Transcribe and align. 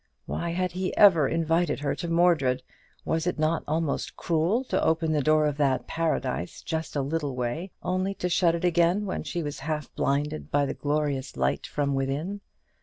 Why 0.25 0.49
had 0.49 0.71
he 0.71 0.97
ever 0.97 1.27
invited 1.27 1.81
her 1.81 1.93
to 1.97 2.07
Mordred? 2.07 2.63
Was 3.05 3.27
it 3.27 3.37
not 3.37 3.63
almost 3.67 4.17
cruel 4.17 4.63
to 4.63 4.83
open 4.83 5.11
the 5.11 5.21
door 5.21 5.45
of 5.45 5.57
that 5.57 5.85
paradise 5.85 6.63
just 6.63 6.95
a 6.95 7.03
little 7.03 7.35
way, 7.35 7.69
only 7.83 8.15
to 8.15 8.27
shut 8.27 8.55
it 8.55 8.65
again 8.65 9.05
when 9.05 9.21
she 9.21 9.43
was 9.43 9.59
half 9.59 9.93
blinded 9.93 10.49
by 10.49 10.65
the 10.65 10.73
glorious 10.73 11.37
light 11.37 11.67
from 11.67 11.93
within? 11.93 12.41